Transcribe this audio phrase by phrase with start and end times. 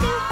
[0.00, 0.31] you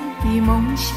[0.23, 0.95] 的梦想。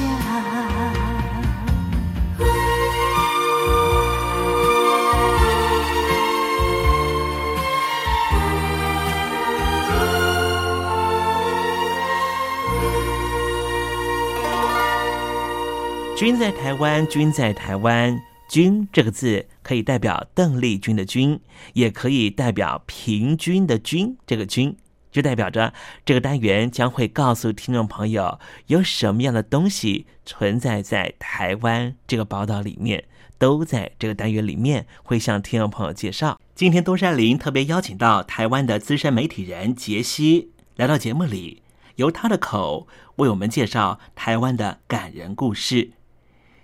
[16.17, 18.35] 君在台湾君在台湾。
[18.55, 21.41] 君这个字可以代表邓丽君的君
[21.73, 24.77] 也可以代表平均的均这个均
[25.15, 25.73] 就代表着
[26.05, 33.05] 这个单元将会告诉听众朋友有什么样的东西存在在台湾这个宝岛里面，
[33.39, 36.41] 都在这个单元里面会向听众朋友介绍。
[36.57, 41.63] 今天东山林特别邀请到台湾的资深媒体人杰西来到节目里，
[41.95, 45.93] 由他的口为我们介绍台湾的感人故事。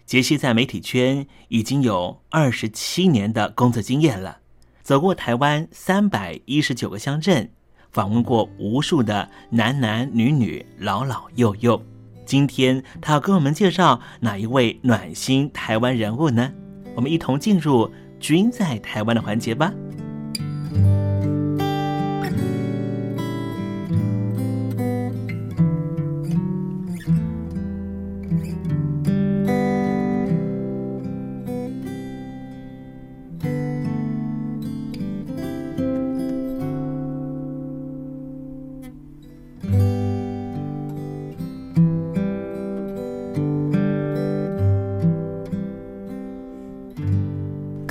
[0.04, 4.40] 杰西在媒体圈已经有二十七年的工作经验了，
[4.82, 7.52] 走过台湾三百一十九个乡镇，
[7.90, 11.82] 访问过无数的男男女女、老老幼幼。
[12.24, 16.52] 今天他要跟我们介绍哪一位暖心台湾人物呢？
[16.94, 19.72] 我们一同进入“君在台湾”的环节吧。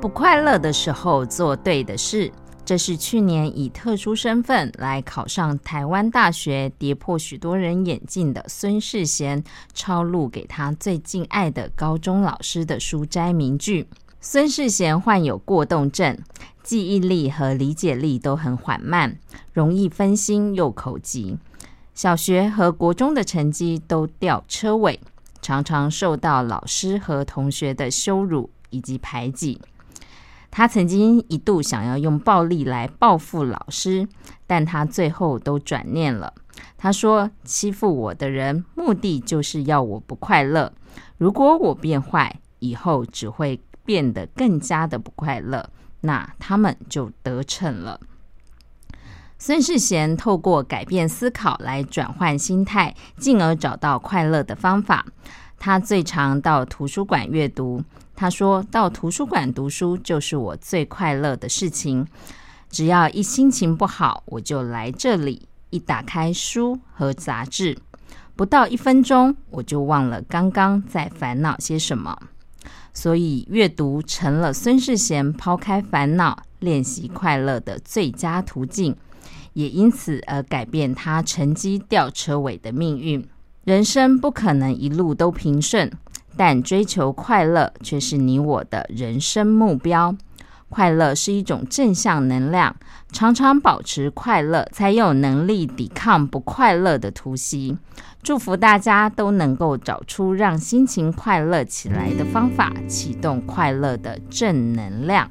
[0.00, 2.30] 不快乐的时候做对的事，
[2.64, 9.42] 这是去年以特殊身份来考上台湾大学、跌破许多人眼镜的孙世贤
[9.74, 13.88] 抄录给他最敬爱的高中老师的书斋名句。
[14.20, 16.16] 孙世贤患有过动症，
[16.62, 19.18] 记忆力和理解力都很缓慢，
[19.52, 21.36] 容易分心又口急，
[21.92, 25.00] 小学和国中的成绩都掉车尾，
[25.42, 29.60] 常常受到老师和同学的羞辱以及排挤。
[30.50, 34.08] 他曾经一度想要用暴力来报复老师，
[34.46, 36.32] 但他最后都转念了。
[36.76, 40.72] 他说：“欺负我的人，目的就是要我不快乐。
[41.16, 48.00] 如果我变坏，以后只会变得更加的不快乐，那他们就得逞了。”
[49.38, 55.06] 孙世贤透过改变思考来转换心态，进而找到快乐的方法。
[55.60, 57.82] 他最常到图书馆阅读。
[58.18, 62.04] 他说到图书馆读书就是我最快乐的事情。
[62.68, 65.46] 只要一心情不好，我就来这里。
[65.70, 67.78] 一打开书和杂志，
[68.34, 72.18] 不到一分钟，我就忘了刚刚在烦恼些什么。
[72.92, 78.96] 所以，阅读成了孙世贤抛开烦恼、练习快乐的最佳途径，
[79.52, 83.24] 也因此而改变他成绩掉车尾的命运。
[83.62, 85.92] 人生不可能一路都平顺。
[86.38, 90.14] 但追求快乐却是你我的人生目标。
[90.70, 92.76] 快乐是一种正向能量，
[93.10, 97.76] 常常保持快乐，才有能力抵抗不快乐的突袭。
[98.22, 105.30] 祝福大家都能够找出让心情快乐起来的方法，启动快乐的正能量。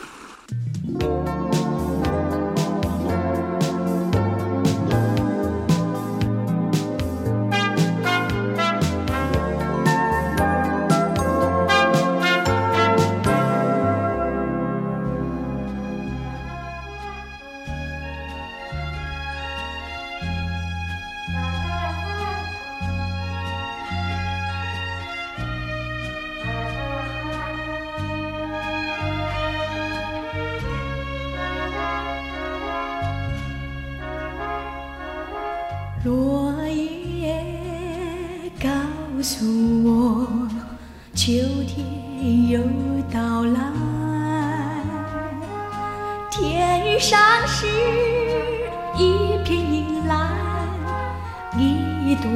[52.21, 52.29] 朵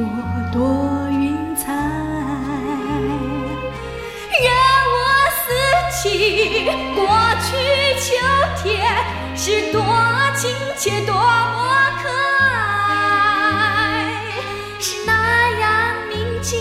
[0.52, 1.72] 朵云彩，
[4.42, 4.50] 让
[4.92, 4.96] 我
[5.36, 5.44] 思
[5.92, 6.64] 起
[6.96, 7.06] 过
[7.44, 7.46] 去
[8.00, 8.04] 秋
[8.60, 8.64] 天
[9.36, 9.80] 是多
[10.34, 11.20] 亲切，多么
[12.02, 12.08] 可
[12.42, 14.10] 爱，
[14.80, 15.12] 是那
[15.60, 15.64] 样
[16.10, 16.58] 宁静，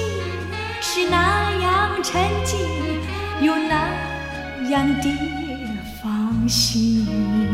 [0.79, 2.59] 是那样沉静，
[3.41, 3.89] 又那
[4.69, 5.09] 样的
[5.99, 7.44] 放心。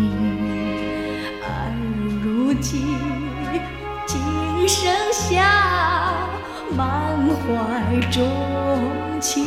[7.91, 9.43] 怀衷情。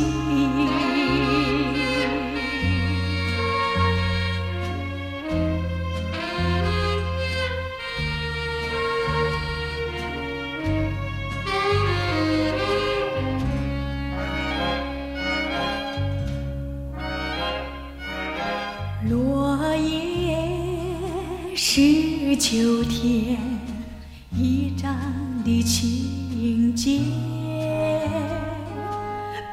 [19.09, 20.37] 落叶
[21.55, 23.39] 是秋天
[24.37, 24.95] 一张
[25.43, 26.99] 的情节，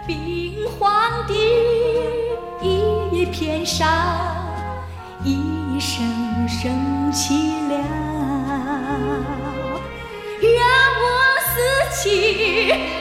[0.04, 1.34] 冰黄的
[3.12, 4.34] 一片沙，
[5.22, 6.04] 一声
[6.48, 6.72] 声
[7.12, 7.80] 凄凉。
[10.42, 10.60] 让
[10.98, 11.04] 我
[11.46, 11.52] 思
[12.02, 12.02] 起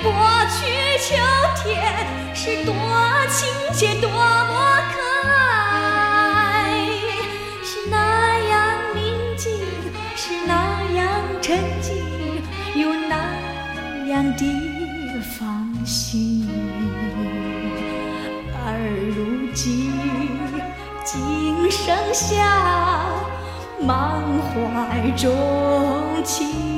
[0.03, 0.13] 过
[0.51, 0.59] 去
[0.99, 1.09] 秋
[1.63, 1.65] 天
[2.35, 2.71] 是多
[3.29, 3.39] 亲
[3.73, 4.60] 切，多么
[22.13, 23.05] 下
[23.79, 25.31] 满怀衷
[26.23, 26.70] 情。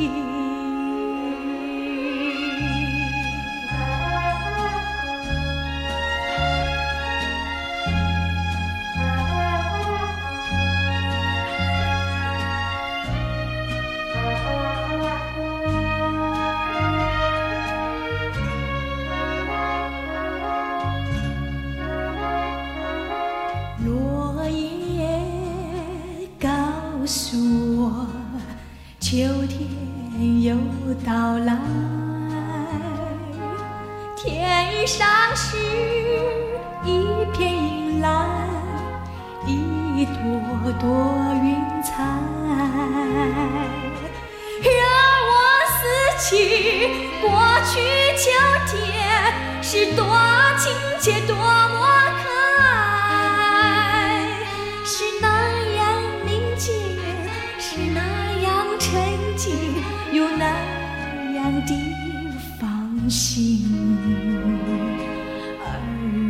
[65.59, 65.65] 而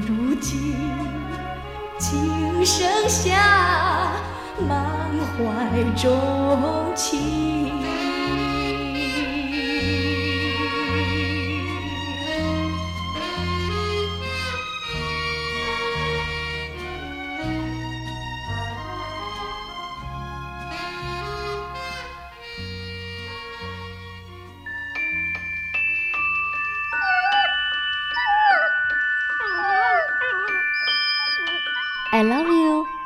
[0.07, 0.75] 如今，
[1.97, 4.11] 仅剩下
[4.67, 4.71] 满
[5.37, 6.01] 怀衷
[6.95, 8.12] 情。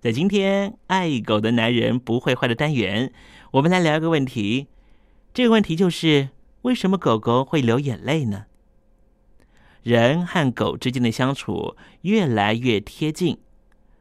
[0.00, 3.12] 在今天爱狗的男人不会坏的单元，
[3.50, 4.68] 我们来聊一个问题。
[5.34, 6.30] 这个问题就是
[6.62, 8.46] 为什么狗狗会流眼泪呢？
[9.82, 13.36] 人和狗之间的相处越来越贴近。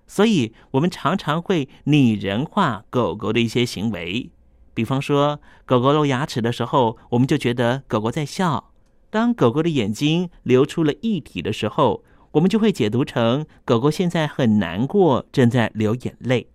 [0.08, 4.32] 所以，我们常常会拟人化狗狗的一些行为，
[4.74, 8.72] 比方说，狗狗露牙齿的时候，我们就觉得狗狗在笑；
[9.10, 16.48] 当狗狗的眼睛流出了液体的时候，我们就会解读成狗狗现在很难过，正在流眼泪。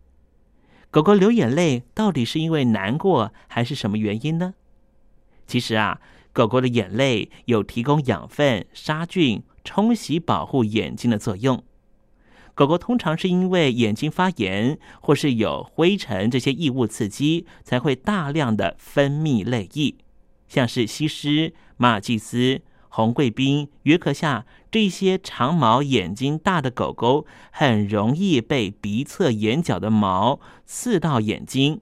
[0.90, 4.54] 狗狗流眼泪到底是因为难过，还是什么原因呢？
[5.46, 6.00] 其实啊，
[6.32, 11.62] 狗狗的眼泪有提供养分、杀菌、冲洗、保护眼睛的作用。
[12.54, 19.96] 狗狗通常是因为眼睛发炎，或是有灰尘这些异物刺激，才会大量的分泌泪液，
[20.46, 22.62] 像是西施、马尔济斯、
[22.96, 31.80] 红贵宾、约克夏这些长毛、眼睛大的狗狗，很容易被鼻侧眼角的毛刺到眼睛。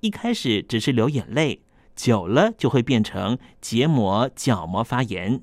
[0.00, 1.60] 一开始只是流眼泪，
[1.94, 5.42] 久了就会变成结膜、角膜发炎。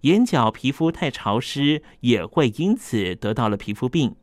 [0.00, 4.16] 眼角皮肤太潮湿，也会因此得到了皮肤病。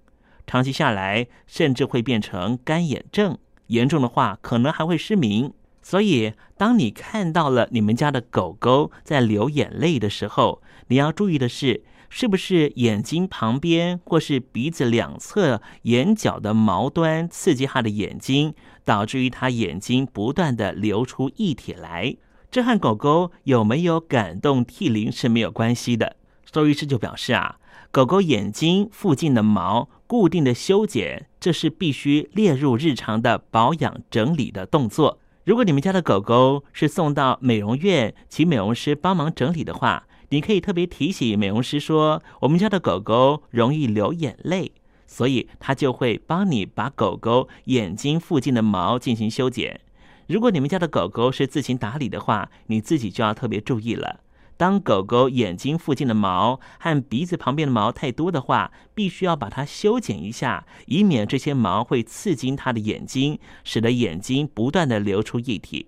[0.45, 5.53] 长期下来，甚至会变成干眼症，严重的话可能还会失明。
[5.87, 22.17] 所以，当你看到了你们家的狗狗在流眼泪的时候，你要注意的是，是不是眼睛旁边或是鼻子两侧眼角的毛端刺激它的眼睛，导致于它眼睛不断的流出液体来。
[22.49, 26.15] 这和狗狗有没有感动涕零是没有关系的。
[26.51, 27.59] 兽医师就表示啊，
[27.91, 35.19] 狗狗眼睛附近的毛固定的修剪，这是必须列入日常的保养整理的动作。
[35.45, 44.71] 如果你们家的狗狗是送到美容院，请美容师帮忙整理的话，你可以特别提醒美容师说，我们家的狗狗容易流眼泪，
[45.05, 49.81] 所以他就会帮你把狗狗眼睛附近的毛进行修剪。
[50.25, 54.21] 如果你们家的狗狗是自行打理的话，你自己就要特别注意了。
[54.57, 65.87] 当狗狗眼睛附近的毛和鼻子旁边的毛太多的话，必须要把它修剪一下，以免这些毛会刺激它的眼睛，使得眼睛不断的流出液体。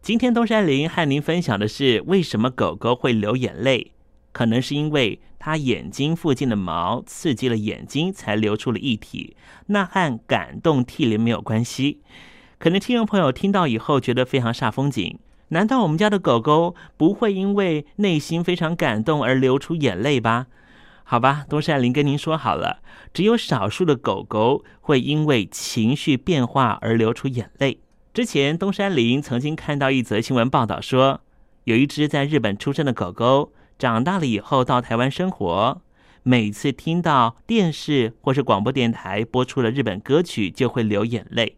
[0.00, 3.92] 今天东山林和您分享的是为什么狗狗会流眼泪，
[4.32, 12.00] 可能是因为它眼睛附近的毛刺激了眼睛，才流出了液体，那和感动涕零没有关系。
[12.58, 15.18] 可能听众朋友听到以后觉得非常煞风景，
[15.48, 20.46] 难道我们家的狗狗不会因为内心非常感动而流出眼泪吧？
[21.04, 22.80] 好吧，东山林跟您说好了，
[23.14, 27.80] 只有少数的狗狗会因为情绪变化而流出眼泪。
[28.12, 31.22] 之前东山林曾经看到一则新闻报道说，
[31.64, 35.80] 有一只在日本出生的狗狗，长大了以后到台湾生活，
[36.24, 41.56] 每次听到电视或是广播电台播出了日本歌曲，就会流眼泪。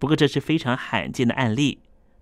[0.00, 1.78] 不过这是非常罕见的案例。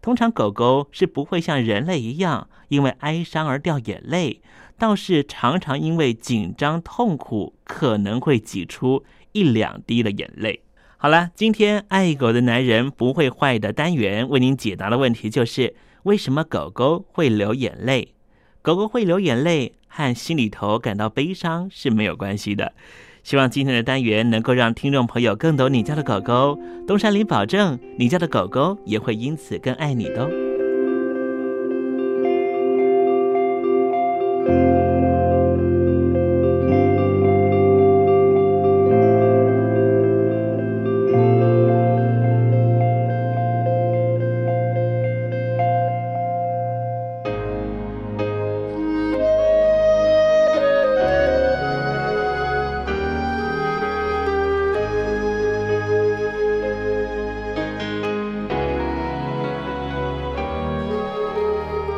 [0.08, 4.40] 通常狗狗是不会像人类一样因为哀伤而掉眼泪，
[4.78, 10.62] 倒是常常因为紧张痛苦可能会挤出一两滴的眼泪。
[10.96, 18.14] 好了，今天爱狗的男人不会坏的单元为您解答的问题就是为什么狗狗会流眼泪？
[18.62, 22.72] 狗狗会流眼泪和心里头感到悲伤是没有关系的。
[23.28, 26.58] 希望今天的单元能够让听众朋友更懂你家的狗狗。
[26.86, 30.47] 东山林保证，你家的狗狗也会因此更爱你的。